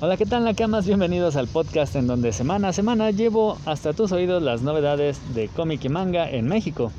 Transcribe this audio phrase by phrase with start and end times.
[0.00, 0.86] Hola, ¿qué tal Nakamas?
[0.86, 5.46] Bienvenidos al podcast en donde semana a semana llevo hasta tus oídos las novedades de
[5.46, 6.90] cómic y manga en México.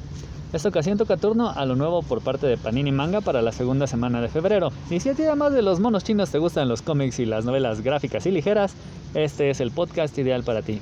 [0.54, 3.86] Esta ocasión toca turno a lo nuevo por parte de Panini Manga para la segunda
[3.86, 4.72] semana de febrero.
[4.90, 7.44] Y si a ti además de los monos chinos te gustan los cómics y las
[7.44, 8.74] novelas gráficas y ligeras,
[9.14, 10.80] este es el podcast ideal para ti.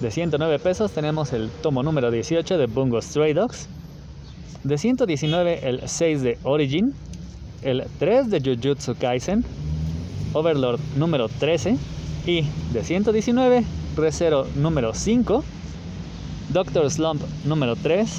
[0.00, 3.68] De 109 pesos tenemos el tomo número 18 de Bungo Stray Dogs.
[4.64, 6.94] De 119 el 6 de Origin.
[7.62, 9.44] El 3 de Jujutsu Kaisen
[10.36, 11.78] Overlord número 13
[12.26, 13.64] y de 119,
[13.96, 15.42] Recero número 5,
[16.52, 18.10] Doctor Slump número 3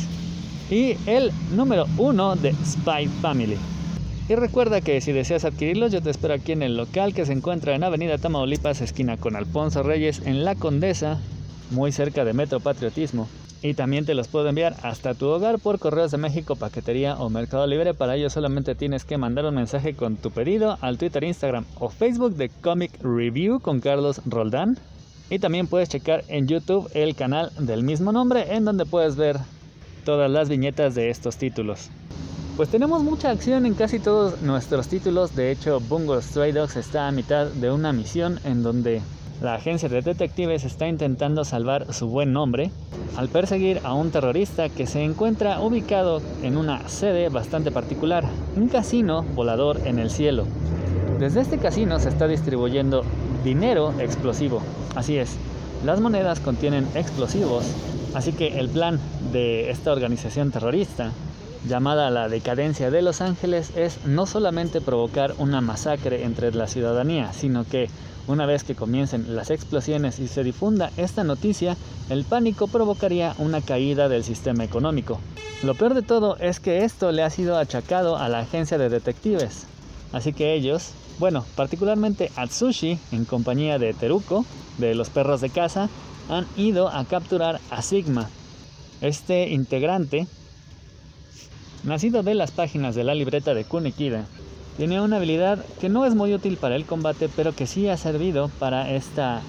[0.71, 3.57] y el número 1 de Spy Family.
[4.29, 7.33] Y recuerda que si deseas adquirirlos, yo te espero aquí en el local que se
[7.33, 11.19] encuentra en Avenida Tamaulipas, esquina con Alfonso Reyes, en La Condesa,
[11.69, 13.29] muy cerca de Metro Patriotismo.
[13.61, 17.29] Y también te los puedo enviar hasta tu hogar por Correos de México, Paquetería o
[17.29, 17.93] Mercado Libre.
[17.93, 21.89] Para ello solamente tienes que mandar un mensaje con tu pedido al Twitter, Instagram o
[21.89, 24.77] Facebook de Comic Review con Carlos Roldán.
[25.29, 29.37] Y también puedes checar en YouTube el canal del mismo nombre en donde puedes ver
[30.05, 31.89] todas las viñetas de estos títulos.
[32.55, 35.35] Pues tenemos mucha acción en casi todos nuestros títulos.
[35.35, 39.01] De hecho, Bungo Stray Dogs está a mitad de una misión en donde
[39.41, 42.71] la agencia de detectives está intentando salvar su buen nombre
[43.15, 48.23] al perseguir a un terrorista que se encuentra ubicado en una sede bastante particular,
[48.55, 50.45] un casino volador en el cielo.
[51.19, 53.03] Desde este casino se está distribuyendo
[53.43, 54.61] dinero explosivo.
[54.95, 55.35] Así es,
[55.85, 57.65] las monedas contienen explosivos,
[58.13, 58.99] así que el plan
[59.31, 61.11] de esta organización terrorista
[61.67, 67.33] llamada la decadencia de Los Ángeles es no solamente provocar una masacre entre la ciudadanía,
[67.33, 67.89] sino que
[68.27, 71.77] una vez que comiencen las explosiones y se difunda esta noticia,
[72.09, 75.19] el pánico provocaría una caída del sistema económico.
[75.63, 78.89] Lo peor de todo es que esto le ha sido achacado a la agencia de
[78.89, 79.65] detectives.
[80.13, 84.45] Así que ellos, bueno, particularmente Atsushi, en compañía de Teruko,
[84.77, 85.89] de los perros de casa,
[86.29, 88.29] han ido a capturar a Sigma.
[89.01, 90.27] Este integrante,
[91.83, 94.25] nacido de las páginas de la libreta de Kunikida,
[94.77, 97.97] tiene una habilidad que no es muy útil para el combate, pero que sí ha
[97.97, 99.41] servido para esta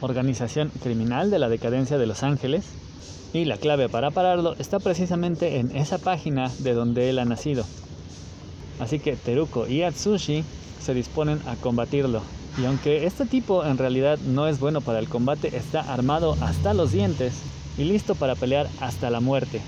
[0.00, 2.66] organización criminal de la decadencia de Los Ángeles.
[3.32, 7.64] Y la clave para pararlo está precisamente en esa página de donde él ha nacido.
[8.80, 10.44] Así que Teruko y Atsushi
[10.80, 12.20] se disponen a combatirlo.
[12.60, 16.74] Y aunque este tipo en realidad no es bueno para el combate, está armado hasta
[16.74, 17.34] los dientes
[17.78, 19.62] y listo para pelear hasta la muerte.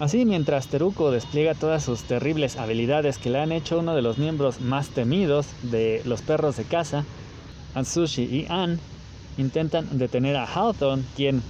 [0.00, 4.16] Así, mientras Teruko despliega todas sus terribles habilidades que le han hecho uno de los
[4.16, 7.04] miembros más temidos de los perros de casa,
[7.74, 8.80] Atsushi y Ann
[9.36, 11.42] intentan detener a Hawthorne, quien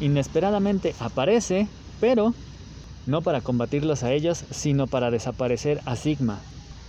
[0.00, 1.68] inesperadamente aparece,
[2.00, 2.34] pero
[3.06, 6.40] no para combatirlos a ellos, sino para desaparecer a Sigma,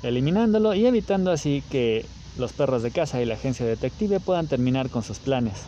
[0.01, 2.07] eliminándolo y evitando así que
[2.39, 5.61] los perros de casa y la agencia detective puedan terminar con sus planes.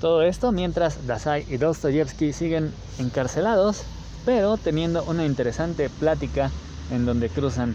[0.00, 3.84] Todo esto mientras Dasai y Dostoyevsky siguen encarcelados
[4.26, 6.50] pero teniendo una interesante plática
[6.90, 7.74] en donde cruzan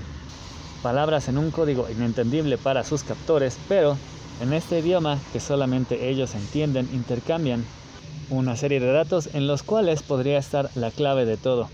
[0.84, 3.98] palabras en un código inentendible para sus captores, pero
[4.42, 7.64] en este idioma que solamente ellos entienden, intercambian
[8.30, 11.70] una serie de datos en los cuales podría estar la clave de todo.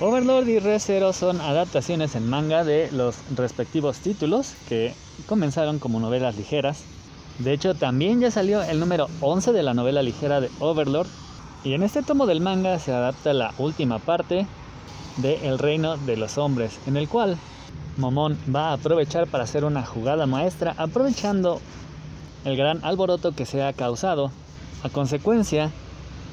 [0.00, 4.92] Overlord y ReZero son adaptaciones en manga de los respectivos títulos que
[5.26, 6.82] comenzaron como novelas ligeras.
[7.38, 11.08] De hecho, también ya salió el número 11 de la novela ligera de Overlord,
[11.64, 14.46] y en este tomo del manga se adapta la última parte
[15.16, 17.38] de El reino de los hombres, en el cual
[17.96, 21.60] Momón va a aprovechar para hacer una jugada maestra, aprovechando
[22.44, 24.30] el gran alboroto que se ha causado
[24.82, 25.70] a consecuencia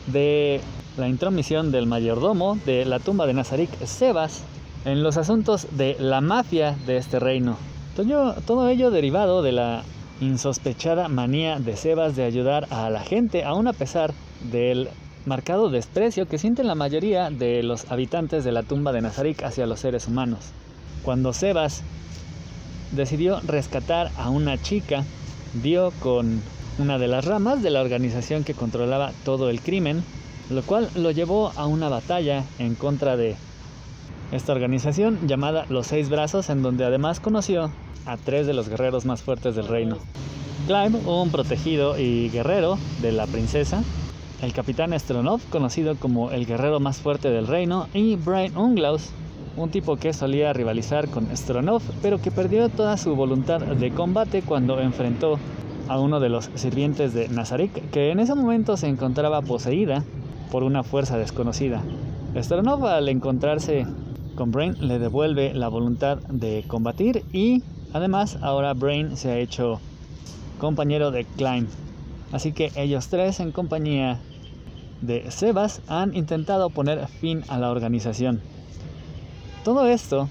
[0.08, 0.60] de
[0.98, 4.44] la intromisión del mayordomo de la tumba de Nazarik Sebas
[4.84, 7.56] en los asuntos de la mafia de este reino.
[7.96, 9.84] Todo, ello derivado de la
[10.20, 14.14] insospechada manía de Sebas de ayudar a la gente, aún a pesar
[14.52, 14.90] del
[15.26, 19.68] marcado desprecio que sienten la mayoría de los habitantes de la tumba de Nazarik hacia
[19.68, 20.40] los seres humanos.
[21.04, 21.84] Cuando Sebas
[22.92, 25.04] decidió rescatar a una chica,
[25.62, 26.42] dio con
[26.80, 30.04] una de las ramas de la organización que controlaba todo el crimen,
[30.50, 33.36] lo cual lo llevó a una batalla en contra de
[34.32, 37.72] esta organización llamada Los Seis Brazos, en donde además conoció
[38.06, 39.98] a tres de los guerreros más fuertes del reino.
[40.68, 43.84] Clive, un protegido y guerrero de la princesa,
[44.42, 49.10] el capitán Stronov, conocido como el guerrero más fuerte del reino, y Brian Unglaus,
[49.58, 54.42] un tipo que solía rivalizar con Stronov, pero que perdió toda su voluntad de combate
[54.42, 55.38] cuando enfrentó
[55.88, 60.04] a uno de los sirvientes de Nazarik, que en ese momento se encontraba poseída
[60.52, 61.82] por una fuerza desconocida.
[62.36, 63.86] Stronov al encontrarse
[64.36, 67.62] con Brain le devuelve la voluntad de combatir y
[67.94, 69.80] Además, ahora Brain se ha hecho
[70.60, 71.68] compañero de Klein.
[72.32, 74.20] Así que ellos tres, en compañía
[75.02, 78.42] de Sebas, han intentado poner fin a la organización.
[79.64, 80.30] Todo esto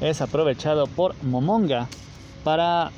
[0.00, 1.88] es aprovechado por Momonga
[2.44, 2.90] para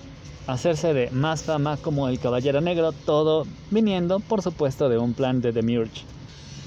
[0.47, 5.41] hacerse de más fama como el Caballero Negro, todo viniendo, por supuesto, de un plan
[5.41, 6.03] de Demiurge,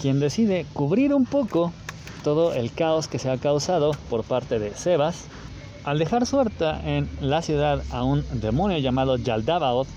[0.01, 1.71] quien decide cubrir un poco
[2.23, 5.25] todo el caos que se ha causado por parte de Sebas
[5.83, 9.87] al dejar suelta en la ciudad a un demonio llamado Yaldabaoth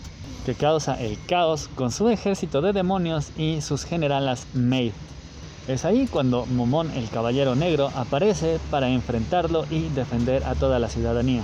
[0.44, 4.92] que causa el caos con su ejército de demonios y sus generalas Maid.
[5.68, 10.88] Es ahí cuando Momón el Caballero Negro aparece para enfrentarlo y defender a toda la
[10.88, 11.42] ciudadanía,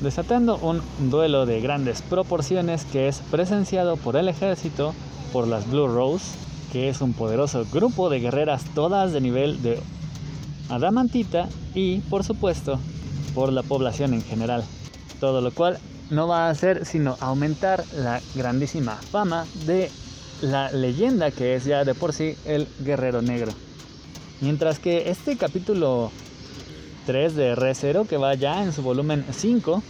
[0.00, 4.94] desatando un duelo de grandes proporciones que es presenciado por el ejército,
[5.32, 6.24] por las Blue Rose,
[6.72, 9.78] que es un poderoso grupo de guerreras todas de nivel de
[10.70, 12.78] adamantita y, por supuesto,
[13.34, 14.64] por la población en general.
[15.20, 15.78] Todo lo cual
[16.12, 19.90] no va a hacer sino aumentar la grandísima fama de
[20.42, 23.52] la leyenda que es ya de por sí el guerrero negro.
[24.40, 26.10] Mientras que este capítulo
[27.06, 29.82] 3 de Re Zero, que va ya en su volumen 5,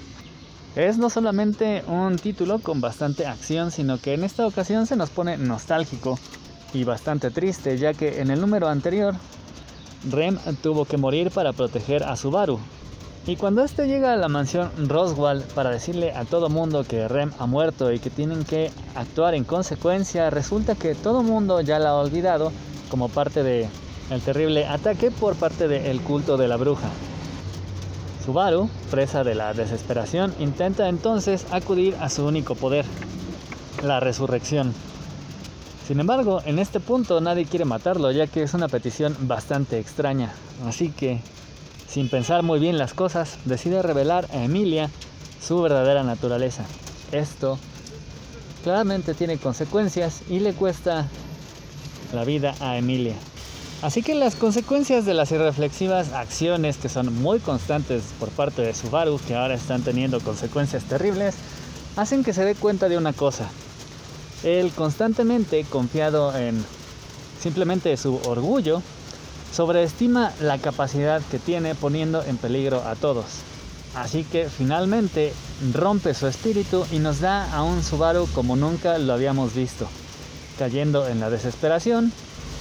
[0.77, 5.11] es no solamente un título con bastante acción, sino que en esta ocasión se nos
[5.11, 6.19] pone nostálgico
[6.73, 9.15] y bastante triste, ya que en el número anterior
[10.11, 12.59] Rem tuvo que morir para proteger a Subaru,
[13.27, 17.31] y cuando este llega a la mansión Roswell para decirle a todo mundo que Rem
[17.39, 21.91] ha muerto y que tienen que actuar en consecuencia, resulta que todo mundo ya la
[21.91, 22.51] ha olvidado
[22.91, 23.69] como parte de
[24.21, 26.89] terrible ataque por parte del culto de la bruja.
[28.25, 32.85] Subaru, presa de la desesperación, intenta entonces acudir a su único poder,
[33.83, 34.75] la resurrección.
[35.87, 40.33] Sin embargo, en este punto nadie quiere matarlo ya que es una petición bastante extraña,
[40.67, 41.21] así que
[41.93, 44.89] sin pensar muy bien las cosas, decide revelar a Emilia
[45.47, 46.65] su verdadera naturaleza.
[47.12, 47.59] Esto
[48.65, 51.06] claramente tiene consecuencias y le cuesta
[52.15, 53.15] la vida a Emilia.
[53.83, 58.73] Así que las consecuencias de las irreflexivas acciones que son muy constantes por parte de
[58.73, 61.35] Subaru, que ahora están teniendo consecuencias terribles,
[61.97, 63.50] hacen que se dé cuenta de una cosa.
[64.44, 66.65] Él constantemente confiado en
[67.41, 68.81] simplemente su orgullo,
[69.53, 73.27] sobreestima la capacidad que tiene poniendo en peligro a todos.
[73.95, 75.35] Así que finalmente
[75.75, 79.87] rompe su espíritu y nos da a un Subaru como nunca lo habíamos visto,
[80.59, 82.13] cayendo en la desesperación,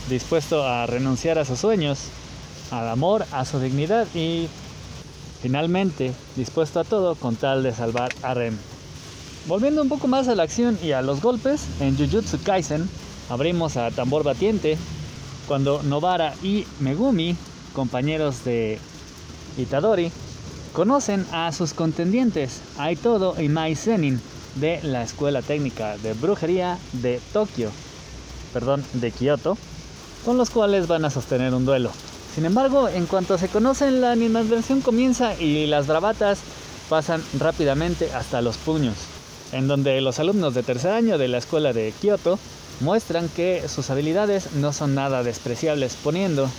[0.09, 1.99] dispuesto a renunciar a sus sueños,
[2.69, 4.49] al amor, a su dignidad y
[5.41, 8.57] finalmente dispuesto a todo con tal de salvar a Rem.
[9.47, 12.89] Volviendo un poco más a la acción y a los golpes, en Jujutsu Kaisen
[13.29, 14.77] abrimos a Tambor Batiente,
[15.47, 17.35] cuando Novara y Megumi,
[17.73, 18.79] compañeros de
[19.57, 20.11] Itadori,
[20.73, 24.21] conocen a sus contendientes, Aitodo y Mai Zenin,
[24.55, 27.71] de la Escuela Técnica de Brujería de Tokio,
[28.53, 29.57] perdón, de Kioto,
[30.25, 31.91] con los cuales van a sostener un duelo.
[32.35, 36.39] Sin embargo, en cuanto se conocen, la animadversión comienza y las bravatas
[36.89, 38.95] pasan rápidamente hasta los puños,
[39.51, 42.37] en donde los alumnos de tercer año de la escuela de Kioto
[42.81, 46.49] muestran que sus habilidades no son nada despreciables, poniendo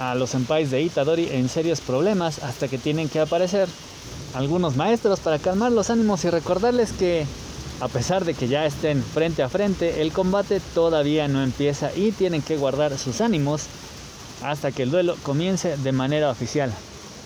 [0.00, 3.68] a los senpais de Itadori en serios problemas hasta que tienen que aparecer
[4.34, 7.26] algunos maestros para calmar los ánimos y recordarles que
[7.80, 12.10] a pesar de que ya estén frente a frente, el combate todavía no empieza y
[12.12, 13.66] tienen que guardar sus ánimos
[14.42, 16.72] hasta que el duelo comience de manera oficial.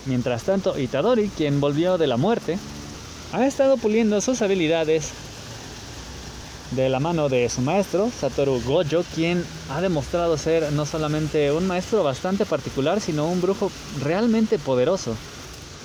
[0.04, 2.58] Mientras tanto, Itadori, quien volvió de la muerte,
[3.32, 5.12] ha estado puliendo sus habilidades
[6.74, 11.66] de la mano de su maestro, Satoru Gojo, quien ha demostrado ser no solamente un
[11.66, 13.70] maestro bastante particular, sino un brujo
[14.02, 15.14] realmente poderoso.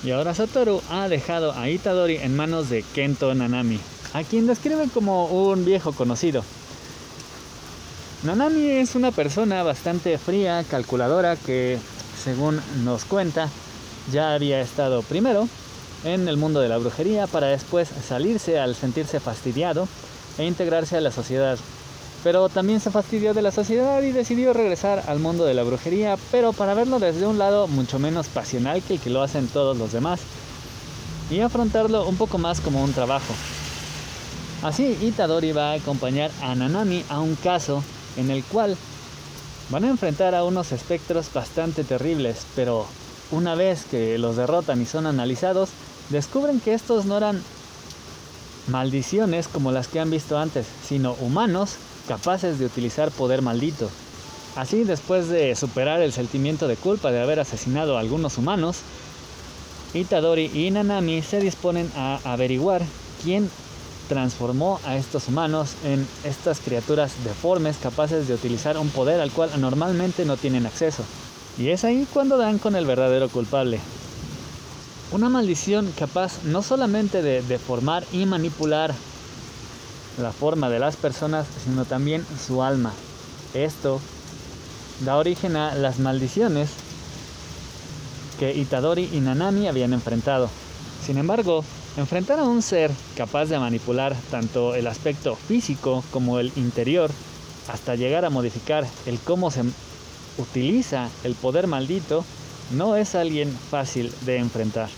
[0.02, 3.78] Y ahora Satoru ha dejado a Itadori en manos de Kento Nanami,
[4.14, 6.42] a quien describe como un viejo conocido.
[8.22, 11.78] Nanami es una persona bastante fría, calculadora, que,
[12.22, 13.48] según nos cuenta,
[14.10, 15.48] ya había estado primero
[16.04, 19.88] en el mundo de la brujería para después salirse al sentirse fastidiado
[20.38, 21.58] e integrarse a la sociedad.
[22.24, 26.16] Pero también se fastidió de la sociedad y decidió regresar al mundo de la brujería,
[26.30, 29.76] pero para verlo desde un lado mucho menos pasional que el que lo hacen todos
[29.76, 30.20] los demás,
[31.30, 33.34] y afrontarlo un poco más como un trabajo.
[34.62, 37.84] Así, Itadori va a acompañar a Nanami a un caso
[38.16, 38.76] en el cual
[39.70, 42.86] van a enfrentar a unos espectros bastante terribles, pero
[43.30, 45.68] una vez que los derrotan y son analizados,
[46.08, 47.42] descubren que estos no eran
[48.68, 53.90] maldiciones como las que han visto antes, sino humanos capaces de utilizar poder maldito.
[54.56, 58.78] Así, después de superar el sentimiento de culpa de haber asesinado a algunos humanos,
[59.94, 62.82] Itadori y Nanami se disponen a averiguar
[63.22, 63.48] quién
[64.08, 69.50] transformó a estos humanos en estas criaturas deformes capaces de utilizar un poder al cual
[69.60, 71.04] normalmente no tienen acceso.
[71.58, 73.80] Y es ahí cuando dan con el verdadero culpable.
[75.10, 78.94] Una maldición capaz no solamente de deformar y manipular
[80.20, 82.92] la forma de las personas, sino también su alma.
[83.54, 84.00] Esto
[85.04, 86.68] da origen a las maldiciones
[88.38, 90.50] que Itadori y Nanami habían enfrentado.
[91.04, 91.64] Sin embargo,
[91.96, 97.10] enfrentar a un ser capaz de manipular tanto el aspecto físico como el interior,
[97.68, 99.62] hasta llegar a modificar el cómo se
[100.36, 102.24] utiliza el poder maldito,
[102.72, 104.88] no es alguien fácil de enfrentar.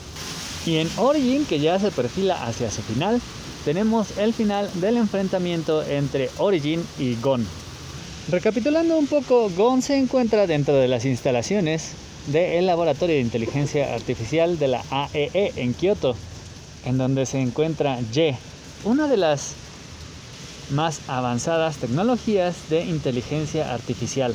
[0.67, 3.21] Y en Origin, que ya se perfila hacia su final,
[3.65, 7.47] tenemos el final del enfrentamiento entre Origin y Gon.
[8.31, 11.93] Recapitulando un poco, Gon se encuentra dentro de las instalaciones
[12.27, 16.15] del Laboratorio de Inteligencia Artificial de la AEE e en Kioto,
[16.85, 18.37] en donde se encuentra Ye,
[18.85, 19.55] una de las
[20.71, 24.35] más avanzadas tecnologías de inteligencia artificial.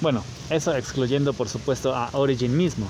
[0.00, 2.86] Bueno, eso excluyendo por supuesto a Origin mismo.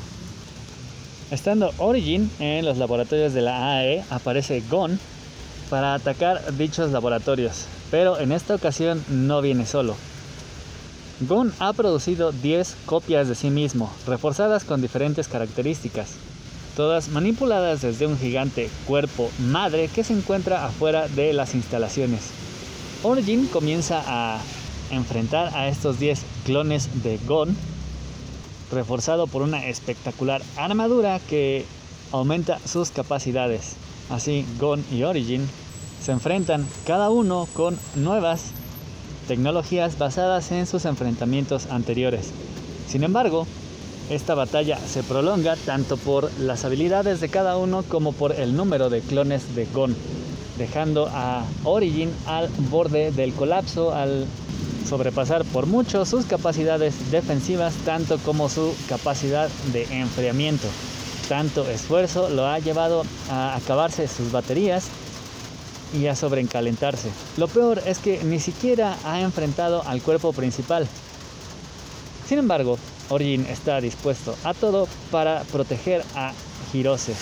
[1.33, 4.99] Estando Origin en los laboratorios de la AE, aparece Gon
[5.69, 9.97] para atacar dichos laboratorios, pero en esta ocasión no viene solo.
[11.29, 16.15] Gon ha producido 10 copias de sí mismo, reforzadas con diferentes características,
[16.77, 22.23] todas manipuladas desde un gigante cuerpo madre que se encuentra afuera de las instalaciones.
[23.03, 24.41] Origin comienza a
[24.91, 27.57] enfrentar a estos 10 clones de Gon,
[28.71, 31.65] reforzado por una espectacular armadura que
[32.13, 33.77] aumenta sus capacidades.
[34.11, 35.49] Así, Gon y Origin
[36.03, 38.53] se enfrentan cada uno con nuevas
[39.29, 42.31] tecnologías basadas en sus enfrentamientos anteriores.
[42.89, 43.47] Sin embargo,
[44.09, 48.91] esta batalla se prolonga tanto por las habilidades de cada uno como por el número
[48.91, 49.95] de clones de Gon,
[50.59, 54.27] dejando a Origin al borde del colapso al
[54.89, 60.67] sobrepasar por mucho sus capacidades defensivas tanto como su capacidad de enfriamiento.
[61.29, 64.87] Tanto esfuerzo lo ha llevado a acabarse sus baterías
[65.99, 67.11] y a sobrecalentarse.
[67.37, 70.87] Lo peor es que ni siquiera ha enfrentado al cuerpo principal.
[72.29, 76.33] Sin embargo, Origin está dispuesto a todo para proteger a
[76.73, 77.15] Hirose.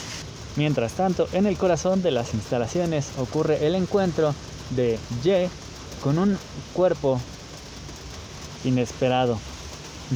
[0.56, 4.34] Mientras tanto, en el corazón de las instalaciones ocurre el encuentro
[4.70, 5.48] de Ye
[6.02, 6.38] con un
[6.74, 7.20] cuerpo
[8.64, 9.38] inesperado.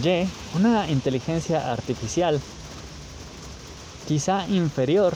[0.03, 2.41] Ye, una inteligencia artificial
[4.09, 5.15] quizá inferior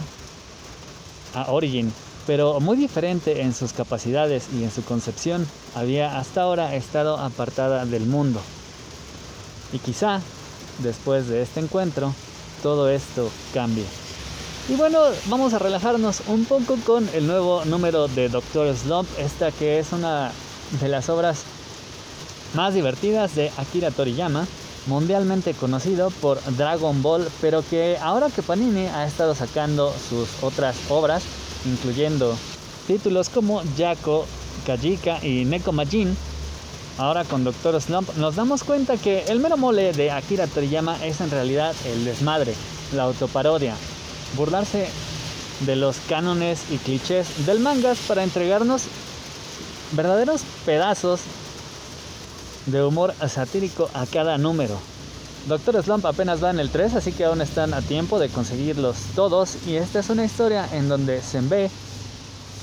[1.35, 1.93] a Origin,
[2.27, 7.85] pero muy diferente en sus capacidades y en su concepción, había hasta ahora estado apartada
[7.85, 8.41] del mundo.
[9.73, 10.21] Y quizá,
[10.79, 12.13] después de este encuentro,
[12.63, 13.85] todo esto cambie.
[14.69, 19.53] Y bueno, vamos a relajarnos un poco con el nuevo número de Doctor Slump, esta
[19.53, 20.33] que es una
[20.81, 21.45] de las obras
[22.57, 24.47] más divertidas de Akira Toriyama,
[24.87, 30.75] mundialmente conocido por Dragon Ball, pero que ahora que Panini ha estado sacando sus otras
[30.89, 31.23] obras,
[31.67, 32.35] incluyendo
[32.87, 34.25] títulos como Yako,
[34.67, 36.17] Kajika y Neko Majin,
[36.97, 41.21] ahora con Doctor Slump, nos damos cuenta que el mero mole de Akira Toriyama es
[41.21, 42.55] en realidad el desmadre,
[42.95, 43.75] la autoparodia,
[44.35, 44.89] burlarse
[45.61, 48.85] de los cánones y clichés del mangas para entregarnos
[49.93, 51.21] verdaderos pedazos
[52.67, 54.79] de humor satírico a cada número.
[55.49, 58.97] Doctor Slump apenas va en el 3, así que aún están a tiempo de conseguirlos
[59.15, 59.57] todos.
[59.67, 61.71] Y esta es una historia en donde Senbei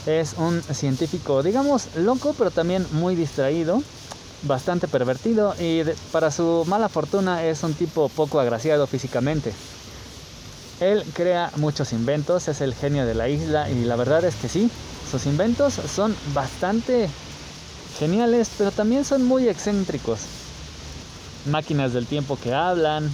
[0.05, 3.81] es un científico, digamos, loco, pero también muy distraído,
[4.41, 9.53] bastante pervertido y para su mala fortuna es un tipo poco agraciado físicamente.
[10.81, 14.50] Él crea muchos inventos, es el genio de la isla y la verdad es que
[14.50, 14.69] sí,
[15.10, 17.07] sus inventos son bastante
[18.00, 20.19] geniales, pero también son muy excéntricos
[21.45, 23.13] máquinas del tiempo que hablan,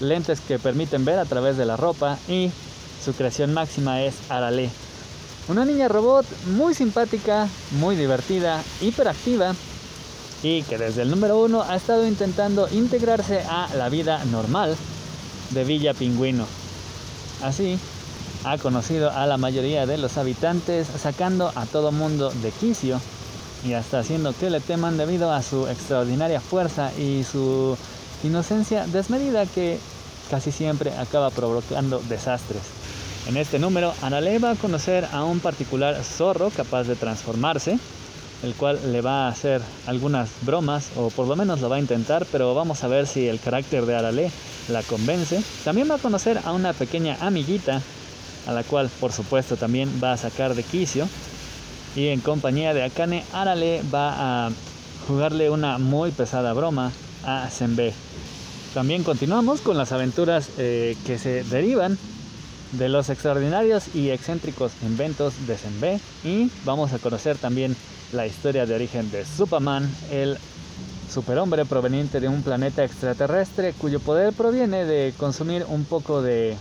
[0.00, 2.50] lentes que permiten ver a través de la ropa y
[3.04, 4.70] su creación máxima es Arale.
[5.48, 9.54] Una niña robot muy simpática, muy divertida, hiperactiva
[10.42, 14.76] y que desde el número uno ha estado intentando integrarse a la vida normal
[15.50, 16.44] de Villa Pingüino.
[17.42, 17.78] Así,
[18.44, 23.00] ha conocido a la mayoría de los habitantes sacando a todo mundo de quicio
[23.64, 27.76] y hasta haciendo que le teman debido a su extraordinaria fuerza y su
[28.22, 29.78] inocencia desmedida que
[30.30, 32.62] casi siempre acaba provocando desastres.
[33.26, 37.78] En este número, Anale va a conocer a un particular zorro capaz de transformarse,
[38.42, 41.80] el cual le va a hacer algunas bromas, o por lo menos lo va a
[41.80, 44.30] intentar, pero vamos a ver si el carácter de Arale
[44.68, 45.42] la convence.
[45.64, 47.82] También va a conocer a una pequeña amiguita
[48.46, 51.06] a la cual por supuesto también va a sacar de quicio.
[51.96, 54.50] Y en compañía de Akane, Arale va a
[55.06, 56.92] jugarle una muy pesada broma
[57.24, 57.92] a Senbei.
[58.74, 61.98] También continuamos con las aventuras eh, que se derivan
[62.72, 67.74] de los extraordinarios y excéntricos inventos de Senbei y vamos a conocer también
[68.12, 70.38] la historia de origen de Superman, el
[71.12, 76.56] superhombre proveniente de un planeta extraterrestre cuyo poder proviene de consumir un poco de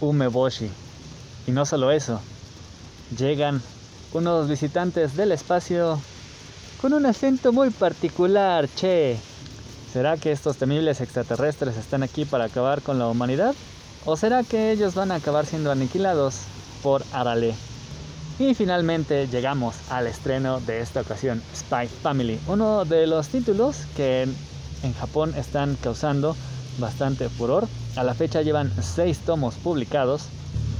[0.00, 0.68] umeboshi.
[1.46, 2.20] Y no solo eso,
[3.16, 3.62] llegan
[4.12, 6.00] unos visitantes del espacio
[6.80, 9.18] con un acento muy particular, che.
[9.92, 13.54] ¿Será que estos temibles extraterrestres están aquí para acabar con la humanidad?
[14.04, 16.36] ¿O será que ellos van a acabar siendo aniquilados
[16.82, 17.54] por Arale?
[18.38, 24.28] Y finalmente llegamos al estreno de esta ocasión, Spy Family, uno de los títulos que
[24.82, 26.36] en Japón están causando
[26.78, 27.66] bastante furor.
[27.96, 30.26] A la fecha llevan 6 tomos publicados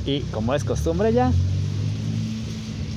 [0.06, 1.32] y como es costumbre ya,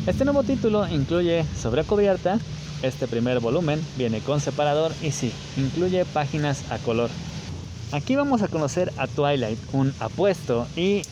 [0.08, 2.40] este nuevo título incluye sobrecubierta,
[2.82, 7.10] este primer volumen viene con separador y sí, incluye páginas a color.
[7.92, 11.04] Aquí vamos a conocer a Twilight, un apuesto y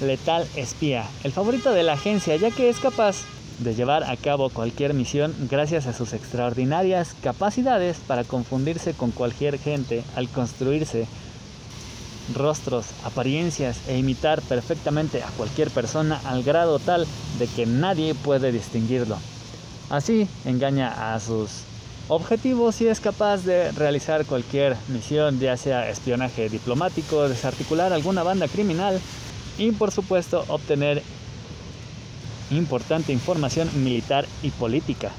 [0.00, 3.18] letal espía, el favorito de la agencia ya que es capaz
[3.60, 9.58] de llevar a cabo cualquier misión gracias a sus extraordinarias capacidades para confundirse con cualquier
[9.58, 11.06] gente al construirse
[12.34, 17.06] rostros, apariencias e imitar perfectamente a cualquier persona al grado tal
[17.38, 19.18] de que nadie puede distinguirlo.
[19.90, 21.62] Así engaña a sus
[22.08, 28.48] objetivos y es capaz de realizar cualquier misión, ya sea espionaje diplomático, desarticular alguna banda
[28.48, 29.00] criminal
[29.58, 31.02] y por supuesto obtener
[32.50, 35.10] importante información militar y política.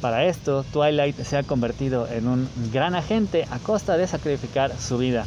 [0.00, 4.98] Para esto, Twilight se ha convertido en un gran agente a costa de sacrificar su
[4.98, 5.26] vida.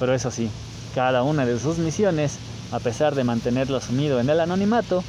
[0.00, 0.50] Pero eso sí,
[0.94, 2.38] cada una de sus misiones,
[2.72, 5.04] a pesar de mantenerlo sumido en el anonimato,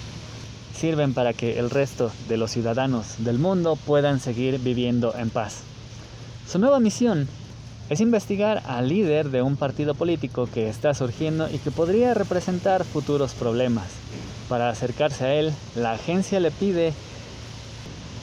[0.77, 5.61] sirven para que el resto de los ciudadanos del mundo puedan seguir viviendo en paz.
[6.47, 7.27] Su nueva misión
[7.89, 12.83] es investigar al líder de un partido político que está surgiendo y que podría representar
[12.83, 13.87] futuros problemas.
[14.49, 16.93] Para acercarse a él, la agencia le pide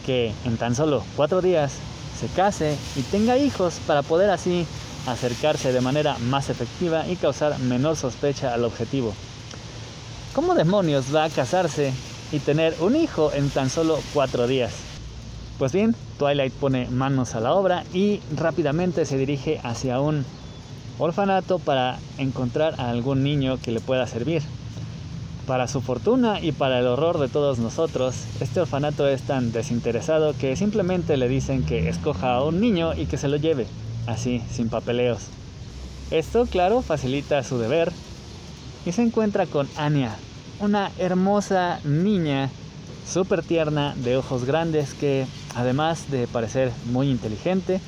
[0.05, 1.73] que en tan solo cuatro días
[2.19, 4.67] se case y tenga hijos para poder así
[5.13, 9.15] acercarse de manera más efectiva y causar menor sospecha al objetivo.
[10.35, 11.93] ¿Cómo demonios va a casarse
[12.31, 14.73] y tener un hijo en tan solo cuatro días?
[15.59, 20.25] Pues bien, Twilight pone manos a la obra y rápidamente se dirige hacia un
[20.99, 24.43] orfanato para encontrar a algún niño que le pueda servir.
[25.47, 30.35] Para su fortuna y para el horror de todos nosotros, este orfanato es tan desinteresado
[30.39, 33.67] que simplemente le dicen que escoja a un niño y que se lo lleve,
[34.09, 35.27] así, sin papeleos.
[36.11, 37.93] Esto, claro, facilita su deber
[38.87, 40.17] y se encuentra con Anya,
[40.61, 42.51] una hermosa niña
[43.07, 47.81] súper tierna, de ojos grandes, que además de parecer muy inteligente,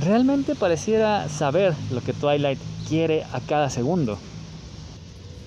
[0.00, 4.18] realmente pareciera saber lo que Twilight quiere a cada segundo.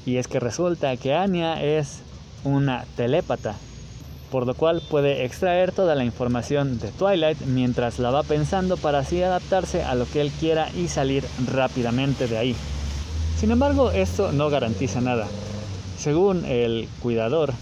[0.06, 2.00] Y es que resulta que Anya es
[2.43, 3.56] una telépata,
[4.32, 9.00] por lo cual puede extraer toda la información de Twilight mientras la va pensando para
[9.00, 12.56] así adaptarse a lo que él quiera y salir rápidamente de ahí.
[13.38, 15.28] Sin embargo, esto no garantiza nada.
[15.98, 17.54] Según el cuidador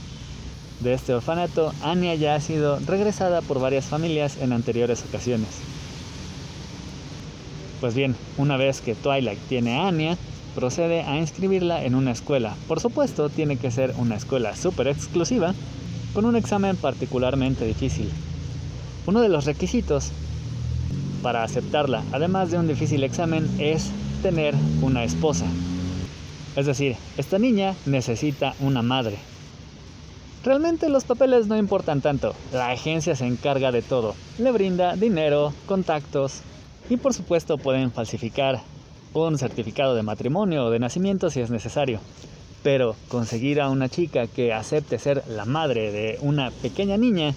[0.79, 5.49] de este orfanato, Anya ya ha sido regresada por varias familias en anteriores ocasiones.
[7.79, 10.17] Pues bien, una vez que Twilight tiene a Anya,
[10.55, 12.55] procede a inscribirla en una escuela.
[12.67, 15.53] Por supuesto, tiene que ser una escuela súper exclusiva,
[16.17, 18.09] con un examen particularmente difícil.
[19.05, 20.09] Uno de los requisitos
[21.21, 23.91] para aceptarla, además de un difícil examen, es
[24.23, 25.45] tener una esposa.
[26.55, 29.19] Es decir, esta niña necesita una madre.
[30.43, 35.53] Realmente los papeles no importan tanto, la agencia se encarga de todo, le brinda dinero,
[35.67, 36.39] contactos
[36.89, 38.59] y por supuesto pueden falsificar
[39.13, 41.99] un certificado de matrimonio o de nacimiento si es necesario.
[42.67, 47.33] Pero conseguir a una chica que acepte ser la madre de una pequeña niña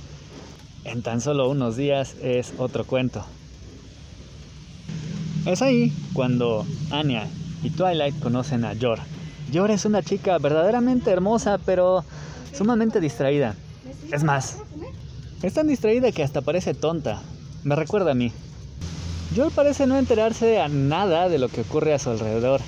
[0.83, 3.25] en tan solo unos días es otro cuento.
[5.47, 7.29] Es ahí cuando Anya
[7.62, 8.99] y Twilight conocen a Yor.
[9.53, 12.05] Yor es una chica verdaderamente hermosa, pero
[12.53, 13.55] sumamente distraída.
[14.11, 14.57] Es más,
[15.45, 17.23] es tan distraída que hasta parece tonta.
[17.62, 18.33] Me recuerda a mí.
[19.37, 22.61] Joel parece no enterarse a nada de lo que ocurre a su alrededor,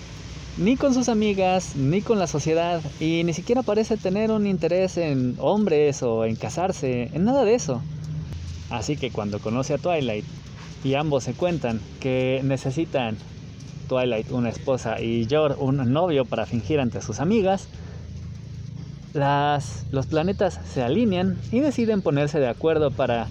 [0.58, 4.96] ni con sus amigas, ni con la sociedad, y ni siquiera parece tener un interés
[4.98, 7.82] en hombres o en casarse, en nada de eso.
[8.70, 10.24] Así que cuando conoce a Twilight
[10.84, 13.16] y ambos se cuentan que necesitan
[13.88, 17.68] Twilight una esposa y Yor un novio para fingir ante sus amigas,
[19.12, 23.28] las, los planetas se alinean y deciden ponerse de acuerdo para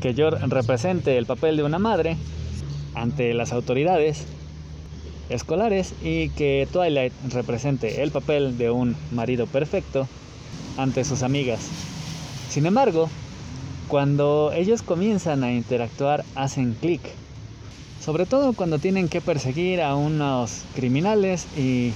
[0.00, 2.16] que Yor represente el papel de una madre
[2.94, 4.26] ante las autoridades
[5.34, 10.08] escolares y que Twilight represente el papel de un marido perfecto
[10.76, 11.60] ante sus amigas.
[12.48, 13.10] Sin embargo,
[13.88, 17.02] cuando ellos comienzan a interactuar hacen clic,
[18.02, 21.92] sobre todo cuando tienen que perseguir a unos criminales y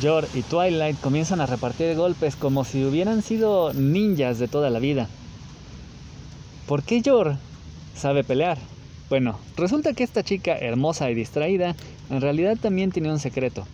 [0.00, 4.78] Yor y Twilight comienzan a repartir golpes como si hubieran sido ninjas de toda la
[4.78, 5.08] vida.
[6.66, 7.36] ¿Por qué Yor
[7.96, 8.58] sabe pelear?
[9.08, 11.74] Bueno, resulta que esta chica hermosa y distraída
[12.10, 13.66] en realidad también tiene un secreto.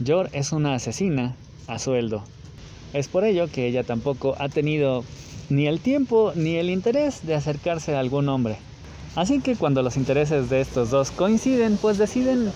[0.00, 2.24] Yor es una asesina a sueldo.
[2.92, 5.04] Es por ello que ella tampoco ha tenido
[5.48, 8.56] ni el tiempo ni el interés de acercarse a algún hombre.
[9.14, 12.52] Así que cuando los intereses de estos dos coinciden, pues deciden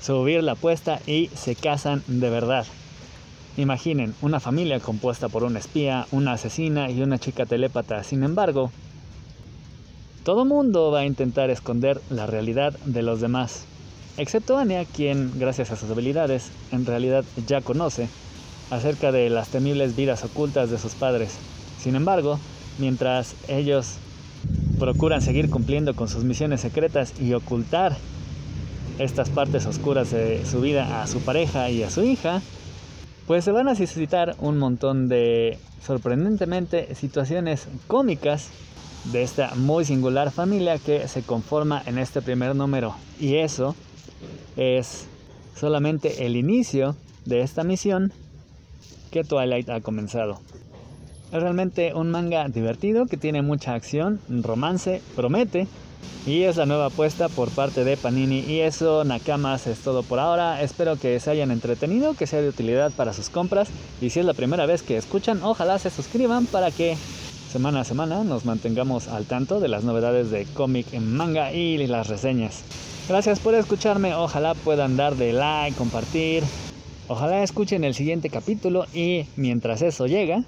[0.00, 2.66] subir la apuesta y se casan de verdad.
[3.56, 8.02] Imaginen una familia compuesta por un espía, una asesina y una chica telépata.
[8.02, 8.70] Sin embargo,
[10.24, 13.66] todo mundo va a intentar esconder la realidad de los demás,
[14.22, 18.08] excepto Anya, quien, gracias a sus habilidades, en realidad ya conoce
[18.70, 21.36] acerca de las temibles vidas ocultas de sus padres.
[21.80, 22.38] Sin embargo,
[22.78, 23.96] mientras ellos
[24.78, 27.96] procuran seguir cumpliendo con sus misiones secretas y ocultar
[28.98, 32.40] estas partes oscuras de su vida a su pareja y a su hija,
[33.26, 38.48] pues se van a suscitar un montón de sorprendentemente situaciones cómicas
[39.04, 42.94] de esta muy singular familia que se conforma en este primer número.
[43.20, 43.74] Y eso
[44.56, 45.06] es
[45.54, 48.12] solamente el inicio de esta misión
[49.10, 50.40] que Twilight ha comenzado.
[51.32, 55.66] Es realmente un manga divertido que tiene mucha acción, romance, promete
[56.26, 58.40] y es la nueva apuesta por parte de Panini.
[58.40, 60.62] Y eso, Nakamas, es todo por ahora.
[60.62, 63.68] Espero que se hayan entretenido, que sea de utilidad para sus compras.
[64.00, 66.96] Y si es la primera vez que escuchan, ojalá se suscriban para que
[67.50, 71.86] semana a semana nos mantengamos al tanto de las novedades de cómic en manga y
[71.86, 72.62] las reseñas.
[73.08, 76.44] Gracias por escucharme, ojalá puedan dar de like, compartir.
[77.08, 80.44] Ojalá escuchen el siguiente capítulo y mientras eso llega,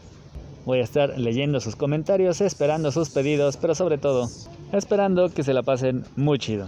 [0.65, 4.29] voy a estar leyendo sus comentarios, esperando sus pedidos, pero sobre todo
[4.73, 6.67] Esperando que se la pasen muy chido.